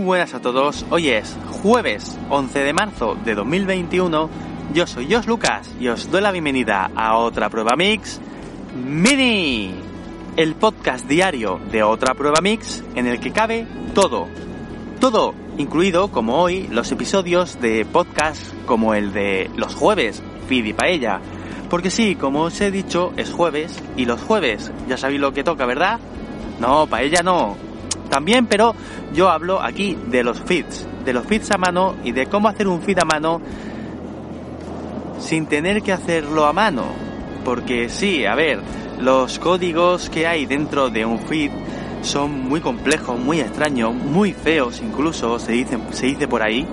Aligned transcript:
buenas 0.00 0.34
a 0.34 0.40
todos, 0.40 0.86
hoy 0.90 1.10
es 1.10 1.36
jueves 1.62 2.18
11 2.30 2.58
de 2.60 2.72
marzo 2.72 3.16
de 3.22 3.34
2021, 3.34 4.30
yo 4.72 4.86
soy 4.86 5.12
Jos 5.12 5.26
Lucas 5.26 5.70
y 5.78 5.88
os 5.88 6.10
doy 6.10 6.22
la 6.22 6.32
bienvenida 6.32 6.90
a 6.94 7.18
otra 7.18 7.50
prueba 7.50 7.76
mix 7.76 8.18
mini, 8.74 9.74
el 10.36 10.54
podcast 10.54 11.06
diario 11.06 11.60
de 11.70 11.82
otra 11.82 12.14
prueba 12.14 12.40
mix 12.42 12.82
en 12.94 13.06
el 13.06 13.20
que 13.20 13.30
cabe 13.30 13.66
todo, 13.94 14.28
todo 15.00 15.34
incluido 15.58 16.08
como 16.08 16.40
hoy 16.40 16.66
los 16.68 16.90
episodios 16.92 17.60
de 17.60 17.84
podcast 17.84 18.54
como 18.64 18.94
el 18.94 19.12
de 19.12 19.50
los 19.56 19.74
jueves, 19.74 20.22
Feed 20.48 20.64
y 20.64 20.72
Paella, 20.72 21.20
porque 21.68 21.90
sí, 21.90 22.14
como 22.14 22.42
os 22.42 22.60
he 22.60 22.70
dicho, 22.70 23.12
es 23.16 23.30
jueves 23.30 23.82
y 23.96 24.06
los 24.06 24.20
jueves 24.20 24.72
ya 24.88 24.96
sabéis 24.96 25.20
lo 25.20 25.32
que 25.32 25.44
toca, 25.44 25.66
¿verdad? 25.66 26.00
No, 26.58 26.86
paella 26.86 27.22
no, 27.22 27.56
también, 28.10 28.46
pero 28.46 28.74
yo 29.14 29.30
hablo 29.30 29.62
aquí 29.62 29.96
de 30.08 30.22
los 30.22 30.40
feeds, 30.40 30.86
de 31.04 31.12
los 31.14 31.24
feeds 31.24 31.50
a 31.52 31.56
mano 31.56 31.94
y 32.04 32.12
de 32.12 32.26
cómo 32.26 32.48
hacer 32.48 32.68
un 32.68 32.82
feed 32.82 32.98
a 32.98 33.04
mano 33.04 33.40
sin 35.18 35.46
tener 35.46 35.82
que 35.82 35.92
hacerlo 35.92 36.44
a 36.44 36.52
mano. 36.52 36.84
Porque 37.44 37.88
sí, 37.88 38.26
a 38.26 38.34
ver, 38.34 38.60
los 39.00 39.38
códigos 39.38 40.10
que 40.10 40.26
hay 40.26 40.44
dentro 40.44 40.90
de 40.90 41.06
un 41.06 41.20
feed 41.20 41.50
son 42.02 42.48
muy 42.48 42.60
complejos, 42.60 43.18
muy 43.18 43.40
extraños, 43.40 43.94
muy 43.94 44.32
feos 44.32 44.80
incluso, 44.82 45.38
se 45.38 45.52
dice, 45.52 45.78
se 45.90 46.06
dice 46.06 46.28
por 46.28 46.42
ahí. 46.42 46.66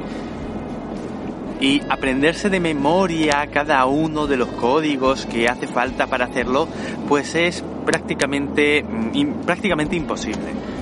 Y 1.60 1.82
aprenderse 1.90 2.49
de 2.49 2.60
memoria 2.60 3.48
cada 3.52 3.85
uno 3.85 4.27
de 4.27 4.38
los 4.38 4.49
códigos 4.49 5.26
que 5.26 5.48
hace 5.48 5.68
falta 5.68 6.05
para 6.05 6.26
hacerlo, 6.26 6.68
pues 7.08 7.34
es 7.34 7.63
prácticamente, 7.85 8.84
mm, 8.84 9.46
prácticamente 9.46 9.96
imposible. 9.96 10.77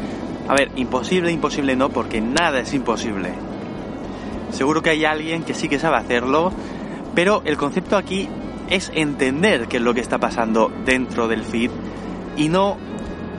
A 0.48 0.54
ver, 0.54 0.72
imposible, 0.76 1.32
imposible 1.32 1.76
no, 1.76 1.90
porque 1.90 2.22
nada 2.22 2.60
es 2.60 2.74
imposible. 2.74 3.34
Seguro 4.52 4.82
que 4.82 4.92
hay 4.92 5.06
alguien 5.06 5.44
que 5.44 5.54
sí 5.54 5.68
que 5.68 5.80
sabe 5.80 5.98
hacerlo, 5.98 6.52
pero 7.16 7.42
el 7.46 7.58
concepto 7.58 7.98
aquí 7.98 8.30
es 8.70 8.92
entender 8.94 9.68
qué 9.68 9.78
es 9.78 9.84
lo 9.84 9.94
que 9.94 10.02
está 10.02 10.18
pasando 10.18 10.72
dentro 10.86 11.28
del 11.28 11.44
feed 11.44 11.72
y 12.38 12.50
no 12.50 12.78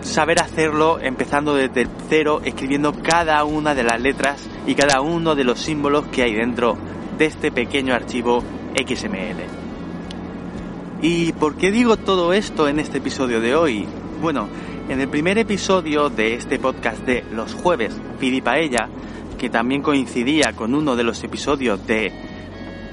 saber 0.03 0.41
hacerlo 0.41 0.99
empezando 1.01 1.55
desde 1.55 1.87
cero, 2.09 2.41
escribiendo 2.45 2.93
cada 2.93 3.43
una 3.45 3.75
de 3.75 3.83
las 3.83 4.01
letras 4.01 4.49
y 4.67 4.75
cada 4.75 5.01
uno 5.01 5.35
de 5.35 5.45
los 5.45 5.61
símbolos 5.61 6.07
que 6.09 6.23
hay 6.23 6.35
dentro 6.35 6.77
de 7.19 7.27
este 7.27 7.51
pequeño 7.51 7.95
archivo 7.95 8.43
XML. 8.75 9.45
¿Y 11.03 11.33
por 11.33 11.57
qué 11.57 11.71
digo 11.71 11.97
todo 11.97 12.33
esto 12.33 12.69
en 12.69 12.79
este 12.79 12.99
episodio 12.99 13.41
de 13.41 13.55
hoy? 13.55 13.87
Bueno, 14.21 14.49
en 14.89 15.01
el 15.01 15.09
primer 15.09 15.37
episodio 15.39 16.11
de 16.11 16.35
este 16.35 16.59
podcast 16.59 17.05
de 17.05 17.25
los 17.33 17.55
jueves, 17.55 17.97
Pidi 18.21 18.41
Paella, 18.41 18.89
que 19.37 19.51
también 19.51 19.83
coincidía 19.83 20.53
con 20.53 20.75
uno 20.75 20.95
de 20.95 21.03
los 21.03 21.23
episodios 21.25 21.85
de 21.87 22.13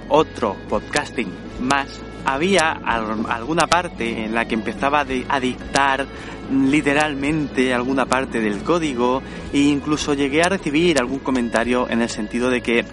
otro 0.10 0.56
podcasting 0.70 1.32
más, 1.62 2.00
había 2.26 2.72
alguna 2.72 3.68
parte 3.68 4.26
en 4.26 4.34
la 4.34 4.48
que 4.48 4.56
empezaba 4.56 5.06
a 5.30 5.40
dictar 5.40 6.08
literalmente 6.52 7.74
alguna 7.74 8.06
parte 8.06 8.40
del 8.40 8.64
código 8.64 9.22
e 9.52 9.60
incluso 9.60 10.14
llegué 10.14 10.42
a 10.42 10.50
recibir 10.50 11.00
algún 11.00 11.20
comentario 11.20 11.88
en 11.90 12.02
el 12.02 12.10
sentido 12.10 12.50
de 12.50 12.62
que 12.62 12.86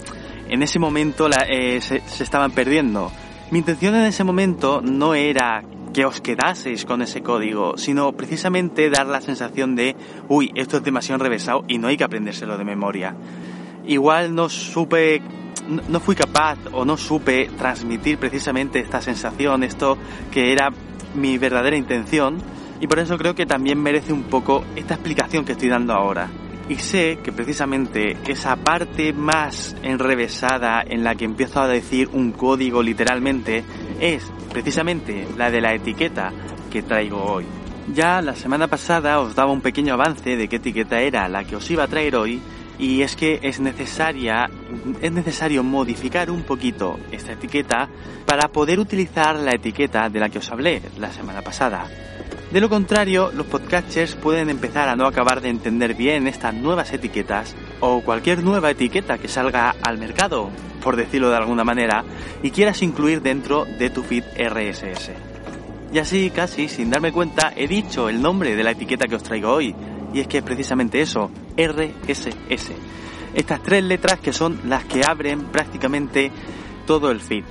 en 0.48 0.62
ese 0.62 0.79
momento 0.79 1.29
eh, 1.48 1.81
se 1.81 2.23
estaban 2.23 2.51
perdiendo. 2.51 3.11
Mi 3.51 3.61
intención 3.61 3.95
en 3.95 4.03
ese 4.03 4.25
momento 4.25 4.81
no 4.83 5.14
era 5.14 5.62
que 5.92 6.05
os 6.05 6.20
quedaseis 6.20 6.84
con 6.84 7.02
ese 7.02 7.22
código, 7.22 7.77
sino 7.77 8.12
precisamente 8.12 8.90
dar 8.90 9.06
la 9.06 9.20
sensación 9.20 9.74
de, 9.74 9.96
uy, 10.28 10.51
esto 10.55 10.78
es 10.78 10.84
demasiado 10.84 11.20
enrevesado 11.20 11.64
y 11.68 11.78
no 11.78 11.89
hay 11.89 11.96
que 11.96 12.05
aprendérselo 12.05 12.56
de 12.56 12.64
memoria. 12.64 13.14
Igual 13.86 14.34
no 14.34 14.48
supe, 14.48 15.20
no 15.89 16.00
fui 16.00 16.14
capaz 16.14 16.58
o 16.73 16.84
no 16.84 16.96
supe 16.96 17.50
transmitir 17.56 18.18
precisamente 18.18 18.79
esta 18.79 19.00
sensación, 19.00 19.64
esto 19.64 19.98
que 20.30 20.52
era 20.52 20.70
mi 21.14 21.39
verdadera 21.39 21.77
intención, 21.77 22.39
y 22.80 22.86
por 22.86 22.98
eso 22.98 23.18
creo 23.18 23.34
que 23.34 23.46
también 23.46 23.83
merece 23.83 24.12
un 24.12 24.24
poco 24.24 24.64
esta 24.77 24.95
explicación 24.95 25.45
que 25.45 25.52
estoy 25.52 25.68
dando 25.68 25.92
ahora. 25.92 26.30
Y 26.68 26.77
sé 26.77 27.18
que 27.23 27.33
precisamente 27.33 28.17
esa 28.29 28.55
parte 28.55 29.12
más 29.12 29.77
enrevesada 29.83 30.83
en 30.86 31.02
la 31.02 31.17
que 31.17 31.24
empiezo 31.24 31.61
a 31.61 31.67
decir 31.67 32.08
un 32.12 32.30
código 32.30 32.80
literalmente 32.80 33.64
es 34.00 34.30
precisamente 34.52 35.28
la 35.36 35.50
de 35.50 35.61
la 35.61 35.74
etiqueta 35.74 36.33
que 36.70 36.83
traigo 36.83 37.22
hoy. 37.22 37.46
Ya 37.94 38.22
la 38.22 38.34
semana 38.34 38.68
pasada 38.68 39.20
os 39.20 39.34
daba 39.34 39.52
un 39.52 39.61
pequeño 39.61 39.94
avance 39.94 40.36
de 40.36 40.48
qué 40.48 40.56
etiqueta 40.56 41.00
era 41.00 41.28
la 41.28 41.44
que 41.44 41.56
os 41.56 41.70
iba 41.70 41.84
a 41.84 41.88
traer 41.88 42.16
hoy 42.16 42.40
y 42.78 43.02
es 43.02 43.14
que 43.14 43.40
es 43.42 43.61
necesaria 43.61 44.48
es 45.02 45.12
necesario 45.12 45.62
modificar 45.62 46.30
un 46.30 46.42
poquito 46.42 46.98
esta 47.11 47.33
etiqueta 47.33 47.88
para 48.27 48.48
poder 48.48 48.80
utilizar 48.80 49.36
la 49.36 49.52
etiqueta 49.52 50.08
de 50.08 50.20
la 50.20 50.30
que 50.30 50.38
os 50.38 50.50
hablé 50.50 50.80
la 50.98 51.12
semana 51.12 51.42
pasada. 51.42 51.86
De 52.50 52.61
lo 52.61 52.68
contrario, 52.68 53.30
los 53.32 53.46
podcasters 53.46 54.17
pueden 54.17 54.50
empezar 54.50 54.88
a 54.88 54.96
no 54.96 55.06
acabar 55.06 55.40
de 55.40 55.50
entender 55.50 55.94
bien 55.94 56.27
estas 56.27 56.55
nuevas 56.55 56.92
etiquetas 56.92 57.55
o 57.80 58.02
cualquier 58.02 58.42
nueva 58.42 58.70
etiqueta 58.70 59.18
que 59.18 59.29
salga 59.29 59.74
al 59.83 59.98
mercado, 59.98 60.51
por 60.83 60.96
decirlo 60.96 61.30
de 61.30 61.36
alguna 61.36 61.64
manera, 61.64 62.05
y 62.42 62.51
quieras 62.51 62.83
incluir 62.83 63.23
dentro 63.23 63.64
de 63.64 63.91
tu 63.91 64.02
feed 64.02 64.24
RSS. 64.39 65.11
Y 65.92 65.98
así, 65.98 66.30
casi 66.30 66.68
sin 66.68 66.91
darme 66.91 67.13
cuenta, 67.13 67.52
he 67.57 67.67
dicho 67.67 68.08
el 68.08 68.23
nombre 68.23 68.55
de 68.55 68.63
la 68.63 68.70
etiqueta 68.73 69.08
que 69.08 69.17
os 69.17 69.23
traigo 69.23 69.52
hoy, 69.52 69.74
y 70.13 70.20
es 70.20 70.29
que 70.29 70.39
es 70.39 70.45
precisamente 70.45 71.01
eso, 71.01 71.30
RSS. 71.57 72.73
Estas 73.35 73.63
tres 73.63 73.85
letras 73.85 74.20
que 74.20 74.33
son 74.33 74.61
las 74.67 74.85
que 74.85 75.05
abren 75.05 75.45
prácticamente 75.47 76.30
todo 76.86 77.11
el 77.11 77.20
feed. 77.20 77.45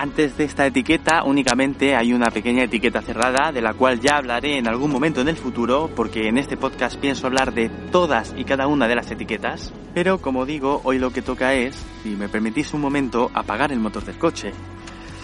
Antes 0.00 0.36
de 0.36 0.44
esta 0.44 0.64
etiqueta 0.64 1.24
únicamente 1.24 1.96
hay 1.96 2.12
una 2.12 2.30
pequeña 2.30 2.62
etiqueta 2.62 3.02
cerrada 3.02 3.50
de 3.50 3.60
la 3.60 3.74
cual 3.74 3.98
ya 3.98 4.16
hablaré 4.16 4.56
en 4.56 4.68
algún 4.68 4.92
momento 4.92 5.20
en 5.20 5.26
el 5.26 5.36
futuro 5.36 5.90
porque 5.92 6.28
en 6.28 6.38
este 6.38 6.56
podcast 6.56 7.00
pienso 7.00 7.26
hablar 7.26 7.52
de 7.52 7.68
todas 7.90 8.32
y 8.36 8.44
cada 8.44 8.68
una 8.68 8.86
de 8.86 8.94
las 8.94 9.10
etiquetas. 9.10 9.72
Pero 9.94 10.18
como 10.18 10.46
digo, 10.46 10.80
hoy 10.84 11.00
lo 11.00 11.10
que 11.10 11.20
toca 11.20 11.54
es, 11.54 11.84
si 12.04 12.10
me 12.10 12.28
permitís 12.28 12.72
un 12.74 12.80
momento, 12.80 13.32
apagar 13.34 13.72
el 13.72 13.80
motor 13.80 14.04
del 14.04 14.18
coche. 14.18 14.52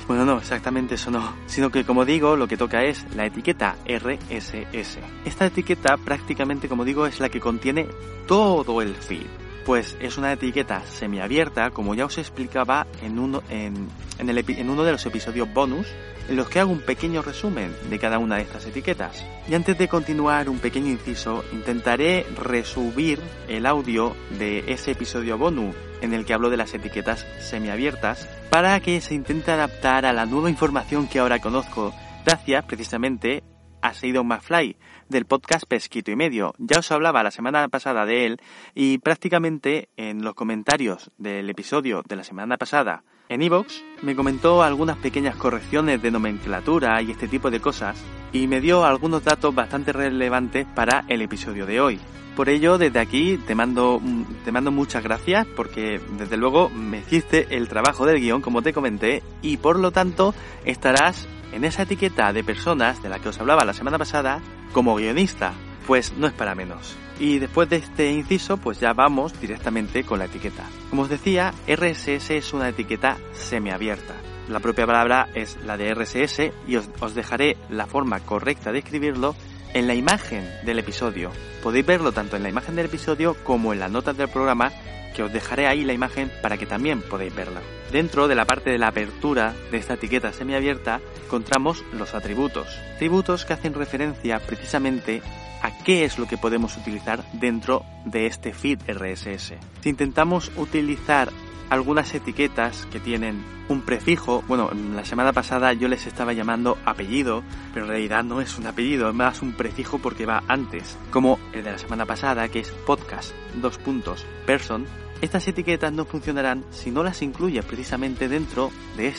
Bueno, 0.09 0.25
no, 0.25 0.39
exactamente 0.39 0.97
eso 0.97 1.13
no, 1.13 1.37
sino 1.47 1.71
que 1.71 1.84
como 1.84 2.05
digo, 2.05 2.34
lo 2.34 2.49
que 2.49 2.57
toca 2.57 2.83
es 2.83 3.07
la 3.15 3.27
etiqueta 3.27 3.77
RSS. 3.87 4.99
Esta 5.25 5.47
etiqueta 5.47 5.97
prácticamente, 6.05 6.69
como 6.69 6.84
digo, 6.84 7.07
es 7.07 7.21
la 7.21 7.29
que 7.29 7.39
contiene 7.39 7.87
todo 8.27 8.83
el 8.83 8.97
feed 8.97 9.44
pues 9.65 9.97
es 10.01 10.19
una 10.19 10.33
etiqueta 10.33 10.83
semiabierta, 10.87 11.71
como 11.71 11.95
ya 11.95 12.07
os 12.07 12.19
explicaba 12.19 12.87
en 13.03 13.19
uno, 13.19 13.43
uno 13.51 14.85
de 14.85 14.93
los 14.93 15.07
episodios 15.07 15.53
bonus, 15.53 15.87
en 16.29 16.37
los 16.37 16.49
que 16.49 16.61
hago 16.61 16.73
un 16.73 16.81
pequeño 16.81 17.23
resumen 17.23 17.75
de 17.91 17.99
cada 17.99 18.19
una 18.19 18.37
de 18.37 18.43
estas 18.43 18.67
etiquetas. 18.67 19.25
Y 19.49 19.55
antes 19.55 19.77
de 19.77 19.89
continuar 19.89 20.49
un 20.49 20.59
pequeño 20.59 20.89
inciso, 20.89 21.45
intentaré 21.53 22.27
resubir 22.37 23.21
el 23.49 23.67
audio 23.67 24.15
de 24.39 24.65
ese 24.73 24.93
episodio 24.93 25.37
bonus 25.39 25.75
en 26.01 26.15
el 26.15 26.25
que 26.25 26.35
hablo 26.35 26.51
de 26.51 26.57
las 26.57 26.75
etiquetas 26.75 27.27
semiabiertas 27.41 28.29
para 28.51 28.79
que 28.81 29.01
se 29.01 29.15
intente 29.15 29.51
adaptar 29.51 30.07
a 30.07 30.13
la 30.13 30.27
nueva 30.27 30.51
información 30.51 31.09
que 31.09 31.19
ahora 31.19 31.41
conozco 31.41 31.95
gracias 32.25 32.65
precisamente 32.65 33.43
a 33.84 33.93
Seidon 33.95 34.27
McFly, 34.27 34.77
del 35.09 35.27
podcast 35.27 35.67
Pesquito 35.67 36.11
y 36.11 36.17
Medio. 36.17 36.55
Ya 36.59 36.78
os 36.78 36.91
hablaba 36.91 37.22
la 37.22 37.31
semana 37.31 37.69
pasada 37.69 38.06
de 38.06 38.25
él 38.25 38.41
y 38.75 38.99
prácticamente 38.99 39.91
en 39.97 40.25
los 40.25 40.34
comentarios 40.34 41.11
del 41.19 41.50
episodio 41.50 42.03
de 42.09 42.17
la 42.17 42.25
semana 42.25 42.56
pasada 42.56 43.05
en 43.28 43.42
Evox 43.42 43.83
me 44.03 44.15
comentó 44.15 44.63
algunas 44.63 44.98
pequeñas 44.98 45.36
correcciones 45.36 46.03
de 46.03 46.10
nomenclatura 46.10 47.01
y 47.01 47.10
este 47.10 47.27
tipo 47.27 47.51
de 47.51 47.60
cosas 47.60 48.03
y 48.33 48.47
me 48.47 48.60
dio 48.60 48.84
algunos 48.84 49.25
datos 49.25 49.54
bastante 49.54 49.92
relevantes 49.92 50.66
para 50.75 51.04
el 51.09 51.22
episodio 51.22 51.65
de 51.66 51.81
hoy. 51.81 52.01
Por 52.36 52.48
ello, 52.48 52.78
desde 52.78 52.98
aquí 52.98 53.39
te 53.39 53.54
mando, 53.54 54.01
te 54.45 54.51
mando 54.51 54.72
muchas 54.72 55.04
gracias 55.04 55.47
porque 55.54 56.01
desde 56.19 56.36
luego 56.36 56.69
me 56.69 56.98
hiciste 56.98 57.57
el 57.57 57.69
trabajo 57.69 58.07
del 58.07 58.21
guion 58.21 58.41
como 58.41 58.60
te 58.60 58.72
comenté 58.72 59.22
y 59.41 59.57
por 59.59 59.78
lo 59.78 59.92
tanto 59.92 60.34
estarás 60.65 61.28
en 61.53 61.65
esa 61.65 61.83
etiqueta 61.83 62.33
de 62.33 62.42
personas 62.42 63.01
de 63.03 63.09
la 63.09 63.21
que 63.21 63.28
os 63.28 63.39
hablaba 63.39 63.65
la 63.65 63.72
semana 63.72 63.98
pasada 63.98 64.41
como 64.72 64.97
guionista, 64.97 65.53
pues 65.86 66.13
no 66.16 66.27
es 66.27 66.33
para 66.33 66.57
menos. 66.57 66.97
Y 67.21 67.39
después 67.39 67.71
de 67.71 67.77
este 67.77 68.10
inciso, 68.10 68.57
pues 68.57 68.81
ya 68.81 68.92
vamos 68.92 69.41
directamente 69.41 70.03
con 70.03 70.19
la 70.19 70.25
etiqueta. 70.25 70.65
Como 70.91 71.03
os 71.03 71.09
decía, 71.09 71.54
RSS 71.69 72.31
es 72.31 72.53
una 72.53 72.69
etiqueta 72.69 73.16
semiabierta. 73.33 74.15
La 74.48 74.59
propia 74.59 74.86
palabra 74.86 75.28
es 75.34 75.57
la 75.65 75.77
de 75.77 75.95
RSS 75.95 76.53
y 76.66 76.77
os 76.77 77.15
dejaré 77.15 77.57
la 77.71 77.86
forma 77.86 78.19
correcta 78.21 78.72
de 78.72 78.81
escribirlo 78.81 79.36
en 79.74 79.88
la 79.88 79.94
imagen 79.94 80.48
del 80.62 80.78
episodio. 80.78 81.30
Podéis 81.62 81.84
verlo 81.84 82.12
tanto 82.12 82.36
en 82.36 82.42
la 82.44 82.48
imagen 82.48 82.76
del 82.76 82.86
episodio 82.86 83.36
como 83.42 83.72
en 83.72 83.80
las 83.80 83.91
notas 83.91 84.16
del 84.16 84.28
programa 84.28 84.72
que 85.15 85.22
os 85.22 85.32
dejaré 85.32 85.66
ahí 85.66 85.84
la 85.84 85.92
imagen 85.92 86.30
para 86.41 86.56
que 86.56 86.66
también 86.66 87.03
podáis 87.03 87.34
verla. 87.34 87.60
Dentro 87.92 88.28
de 88.28 88.34
la 88.34 88.45
parte 88.45 88.71
de 88.71 88.78
la 88.78 88.89
apertura 88.89 89.54
de 89.71 89.78
esta 89.78 89.95
etiqueta 89.95 90.33
semiabierta 90.33 91.01
encontramos 91.25 91.84
los 91.92 92.15
atributos. 92.15 92.66
Atributos 92.97 93.45
que 93.45 93.53
hacen 93.53 93.75
referencia 93.75 94.41
precisamente 94.41 95.22
a 95.63 95.71
qué 95.78 96.04
es 96.04 96.19
lo 96.19 96.27
que 96.27 96.39
podemos 96.39 96.77
utilizar 96.77 97.25
dentro 97.33 97.84
de 98.04 98.27
este 98.27 98.53
feed 98.53 98.81
RSS. 98.86 99.54
Si 99.81 99.89
intentamos 99.89 100.51
utilizar 100.57 101.31
algunas 101.71 102.15
etiquetas 102.15 102.86
que 102.92 103.01
tienen 103.01 103.42
un 103.69 103.81
prefijo, 103.81 104.45
bueno, 104.47 104.71
la 104.95 105.04
semana 105.04 105.33
pasada 105.33 105.72
yo 105.72 105.89
les 105.89 106.07
estaba 106.07 106.33
llamando 106.33 106.77
apellido, 106.84 107.42
pero 107.72 107.86
en 107.86 107.92
realidad 107.92 108.22
no 108.25 108.41
es 108.41 108.59
un 108.59 108.66
apellido, 108.66 109.09
es 109.09 109.15
más 109.15 109.41
un 109.41 109.53
prefijo 109.53 109.98
porque 109.98 110.27
va 110.27 110.42
antes, 110.48 110.98
como 111.10 111.39
el 111.53 111.65
de 111.65 111.72
la 111.72 111.78
semana 111.78 112.04
pasada 112.04 112.48
que 112.48 112.60
es 112.60 112.71
podcast, 112.71 113.33
dos 113.54 113.78
puntos, 113.78 114.27
person, 114.47 114.86
estas 115.21 115.49
etiquetas 115.49 115.93
no 115.93 116.05
funcionarán 116.05 116.65
si 116.71 116.91
no 116.91 117.03
las 117.03 117.22
incluyes 117.22 117.65
precisamente 117.65 118.28
dentro 118.28 118.71
de, 118.97 119.13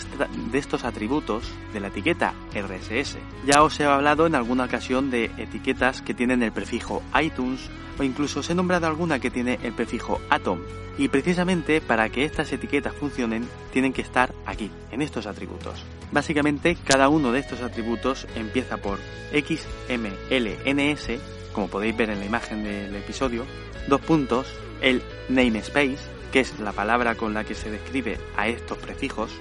estos 0.53 0.83
atributos 0.83 1.51
de 1.73 1.79
la 1.79 1.87
etiqueta 1.87 2.33
RSS. 2.53 3.17
Ya 3.45 3.63
os 3.63 3.79
he 3.79 3.85
hablado 3.85 4.27
en 4.27 4.35
alguna 4.35 4.65
ocasión 4.65 5.09
de 5.09 5.31
etiquetas 5.37 6.01
que 6.01 6.13
tienen 6.13 6.43
el 6.43 6.51
prefijo 6.51 7.01
iTunes 7.21 7.69
o 7.97 8.03
incluso 8.03 8.41
os 8.41 8.49
he 8.49 8.55
nombrado 8.55 8.87
alguna 8.87 9.19
que 9.19 9.31
tiene 9.31 9.59
el 9.63 9.73
prefijo 9.73 10.19
atom. 10.29 10.59
Y 10.97 11.09
precisamente 11.09 11.81
para 11.81 12.09
que 12.09 12.23
estas 12.23 12.51
etiquetas 12.53 12.93
funcionen 12.93 13.47
tienen 13.73 13.91
que 13.91 14.01
estar 14.01 14.33
aquí, 14.45 14.71
en 14.91 15.01
estos 15.01 15.25
atributos. 15.27 15.83
Básicamente 16.11 16.77
cada 16.85 17.09
uno 17.09 17.31
de 17.31 17.39
estos 17.39 17.61
atributos 17.61 18.27
empieza 18.35 18.77
por 18.77 18.99
XMLNS, 19.31 21.19
como 21.55 21.69
podéis 21.69 21.95
ver 21.95 22.09
en 22.09 22.19
la 22.19 22.25
imagen 22.25 22.63
del 22.63 22.93
episodio, 22.95 23.45
dos 23.87 24.01
puntos, 24.01 24.45
el 24.81 25.01
namespace, 25.29 25.97
que 26.31 26.41
es 26.41 26.59
la 26.59 26.73
palabra 26.73 27.15
con 27.15 27.33
la 27.33 27.45
que 27.45 27.55
se 27.55 27.71
describe 27.71 28.19
a 28.35 28.49
estos 28.49 28.77
prefijos. 28.77 29.31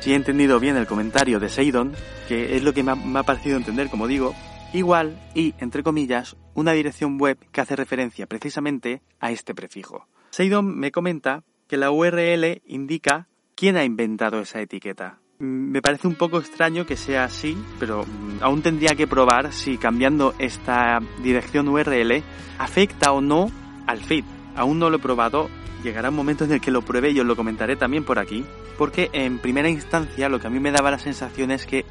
Si 0.00 0.12
he 0.12 0.14
entendido 0.14 0.60
bien 0.60 0.76
el 0.76 0.86
comentario 0.86 1.40
de 1.40 1.48
Seidon, 1.48 1.94
que 2.28 2.56
es 2.56 2.62
lo 2.62 2.74
que 2.74 2.82
me 2.82 2.92
ha, 2.92 2.94
me 2.94 3.18
ha 3.18 3.22
parecido 3.22 3.56
entender, 3.56 3.88
como 3.88 4.06
digo, 4.06 4.34
igual 4.74 5.18
y, 5.34 5.54
entre 5.58 5.82
comillas, 5.82 6.36
una 6.54 6.72
dirección 6.72 7.18
web 7.18 7.38
que 7.50 7.62
hace 7.62 7.74
referencia 7.74 8.26
precisamente 8.26 9.00
a 9.18 9.30
este 9.30 9.54
prefijo. 9.54 10.06
Seidon 10.30 10.78
me 10.78 10.92
comenta 10.92 11.42
que 11.66 11.78
la 11.78 11.90
URL 11.90 12.62
indica 12.66 13.28
quién 13.54 13.76
ha 13.78 13.84
inventado 13.84 14.40
esa 14.40 14.60
etiqueta. 14.60 15.20
Me 15.38 15.82
parece 15.82 16.08
un 16.08 16.14
poco 16.14 16.38
extraño 16.38 16.86
que 16.86 16.96
sea 16.96 17.24
así, 17.24 17.58
pero 17.78 18.04
mm, 18.04 18.42
aún 18.42 18.62
tendría 18.62 18.94
que 18.94 19.06
probar 19.06 19.52
si 19.52 19.76
cambiando 19.76 20.34
esta 20.38 20.98
dirección 21.22 21.68
URL 21.68 22.22
afecta 22.58 23.12
o 23.12 23.20
no 23.20 23.50
al 23.86 23.98
feed. 23.98 24.24
Aún 24.54 24.78
no 24.78 24.88
lo 24.88 24.96
he 24.96 25.00
probado, 25.00 25.50
llegará 25.84 26.08
un 26.08 26.16
momento 26.16 26.44
en 26.44 26.52
el 26.52 26.60
que 26.62 26.70
lo 26.70 26.80
pruebe 26.80 27.10
y 27.10 27.20
os 27.20 27.26
lo 27.26 27.36
comentaré 27.36 27.76
también 27.76 28.02
por 28.02 28.18
aquí, 28.18 28.46
porque 28.78 29.10
en 29.12 29.38
primera 29.38 29.68
instancia 29.68 30.30
lo 30.30 30.40
que 30.40 30.46
a 30.46 30.50
mí 30.50 30.58
me 30.58 30.72
daba 30.72 30.90
la 30.90 30.98
sensación 30.98 31.50
es 31.50 31.66
que 31.66 31.84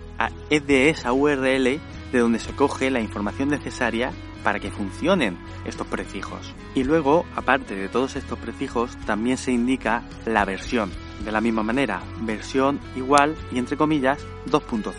es 0.50 0.66
de 0.66 0.90
esa 0.90 1.14
URL 1.14 1.80
de 2.12 2.20
donde 2.20 2.40
se 2.40 2.54
coge 2.54 2.90
la 2.90 3.00
información 3.00 3.50
necesaria 3.50 4.12
para 4.44 4.60
que 4.60 4.72
funcionen 4.72 5.38
estos 5.66 5.86
prefijos. 5.86 6.56
Y 6.74 6.84
luego, 6.84 7.26
aparte 7.36 7.76
de 7.76 7.90
todos 7.90 8.16
estos 8.16 8.40
prefijos, 8.40 8.98
también 9.06 9.38
se 9.38 9.52
indica 9.52 10.04
la 10.26 10.46
versión. 10.46 11.05
De 11.24 11.32
la 11.32 11.42
misma 11.42 11.64
manera, 11.64 12.02
versión 12.22 12.80
igual 12.96 13.36
y 13.52 13.58
entre 13.58 13.78
comillas 13.78 14.26
2.0, 14.50 14.94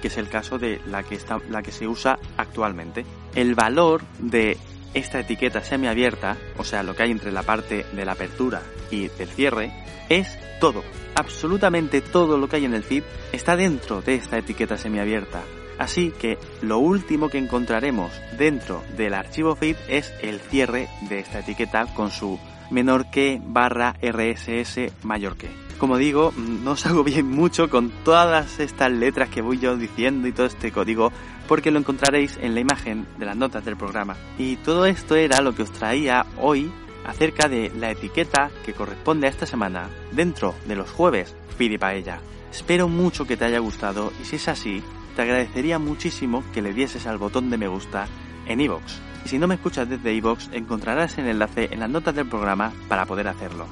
que 0.00 0.08
es 0.08 0.16
el 0.18 0.28
caso 0.28 0.58
de 0.58 0.80
la 0.86 1.02
que, 1.02 1.14
está, 1.14 1.38
la 1.48 1.62
que 1.62 1.72
se 1.72 1.88
usa 1.88 2.18
actualmente. 2.36 3.04
El 3.34 3.54
valor 3.54 4.02
de 4.18 4.58
esta 4.92 5.20
etiqueta 5.20 5.62
semiabierta, 5.62 6.36
o 6.56 6.64
sea, 6.64 6.82
lo 6.82 6.94
que 6.94 7.02
hay 7.02 7.10
entre 7.10 7.32
la 7.32 7.42
parte 7.42 7.84
de 7.92 8.04
la 8.04 8.12
apertura 8.12 8.62
y 8.90 9.08
del 9.08 9.28
cierre, 9.28 9.72
es 10.08 10.28
todo, 10.60 10.82
absolutamente 11.14 12.00
todo 12.00 12.38
lo 12.38 12.48
que 12.48 12.56
hay 12.56 12.64
en 12.64 12.74
el 12.74 12.84
feed 12.84 13.02
está 13.32 13.56
dentro 13.56 14.02
de 14.02 14.14
esta 14.14 14.38
etiqueta 14.38 14.76
semiabierta. 14.76 15.42
Así 15.78 16.12
que 16.12 16.38
lo 16.62 16.78
último 16.78 17.28
que 17.28 17.38
encontraremos 17.38 18.12
dentro 18.38 18.84
del 18.96 19.14
archivo 19.14 19.56
feed 19.56 19.76
es 19.88 20.12
el 20.20 20.40
cierre 20.40 20.88
de 21.08 21.18
esta 21.18 21.40
etiqueta 21.40 21.86
con 21.94 22.10
su 22.10 22.38
menor 22.70 23.10
que 23.10 23.40
barra 23.44 23.96
RSS 24.02 24.92
mayor 25.02 25.36
que. 25.36 25.48
Como 25.78 25.98
digo, 25.98 26.32
no 26.36 26.72
os 26.72 26.86
hago 26.86 27.04
bien 27.04 27.28
mucho 27.28 27.68
con 27.68 27.90
todas 28.04 28.60
estas 28.60 28.90
letras 28.90 29.28
que 29.28 29.42
voy 29.42 29.58
yo 29.58 29.76
diciendo 29.76 30.28
y 30.28 30.32
todo 30.32 30.46
este 30.46 30.72
código 30.72 31.12
porque 31.48 31.70
lo 31.70 31.78
encontraréis 31.78 32.38
en 32.40 32.54
la 32.54 32.60
imagen 32.60 33.06
de 33.18 33.26
las 33.26 33.36
notas 33.36 33.64
del 33.64 33.76
programa. 33.76 34.16
Y 34.38 34.56
todo 34.56 34.86
esto 34.86 35.16
era 35.16 35.40
lo 35.40 35.54
que 35.54 35.62
os 35.62 35.72
traía 35.72 36.24
hoy 36.40 36.70
acerca 37.04 37.48
de 37.48 37.70
la 37.76 37.90
etiqueta 37.90 38.50
que 38.64 38.72
corresponde 38.72 39.26
a 39.26 39.30
esta 39.30 39.46
semana 39.46 39.90
dentro 40.12 40.54
de 40.66 40.76
los 40.76 40.90
jueves 40.90 41.34
Feed 41.58 41.78
Paella. 41.78 42.20
Espero 42.50 42.88
mucho 42.88 43.26
que 43.26 43.36
te 43.36 43.44
haya 43.44 43.58
gustado 43.58 44.12
y 44.22 44.24
si 44.24 44.36
es 44.36 44.48
así, 44.48 44.82
te 45.16 45.22
agradecería 45.22 45.78
muchísimo 45.78 46.44
que 46.52 46.62
le 46.62 46.72
dieses 46.72 47.06
al 47.06 47.18
botón 47.18 47.50
de 47.50 47.58
me 47.58 47.68
gusta 47.68 48.06
en 48.46 48.60
iVoox. 48.60 49.13
Si 49.24 49.38
no 49.38 49.46
me 49.46 49.54
escuchas 49.54 49.88
desde 49.88 50.14
iVoox, 50.14 50.48
encontrarás 50.52 51.18
el 51.18 51.28
enlace 51.28 51.68
en 51.72 51.80
las 51.80 51.90
notas 51.90 52.14
del 52.14 52.28
programa 52.28 52.72
para 52.88 53.06
poder 53.06 53.28
hacerlo. 53.28 53.66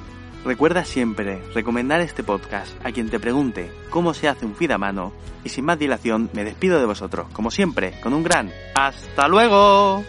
Recuerda 0.45 0.83
siempre 0.83 1.41
recomendar 1.53 2.01
este 2.01 2.23
podcast 2.23 2.73
a 2.85 2.91
quien 2.91 3.09
te 3.09 3.19
pregunte 3.19 3.71
cómo 3.89 4.13
se 4.13 4.27
hace 4.27 4.45
un 4.45 4.55
feed 4.55 4.71
a 4.71 4.77
mano 4.77 5.13
y 5.43 5.49
sin 5.49 5.65
más 5.65 5.79
dilación 5.79 6.29
me 6.33 6.43
despido 6.43 6.79
de 6.79 6.85
vosotros, 6.85 7.27
como 7.31 7.49
siempre, 7.49 7.93
con 8.01 8.13
un 8.13 8.23
gran 8.23 8.51
¡Hasta 8.75 9.27
luego! 9.27 10.03